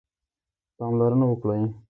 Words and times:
پاملرنه 0.77 1.25
وکړئ 1.27 1.61